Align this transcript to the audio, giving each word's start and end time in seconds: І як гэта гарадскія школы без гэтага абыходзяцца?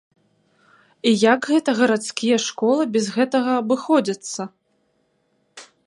І 1.11 1.11
як 1.33 1.39
гэта 1.51 1.75
гарадскія 1.79 2.37
школы 2.47 2.83
без 2.97 3.05
гэтага 3.19 3.51
абыходзяцца? 3.61 4.41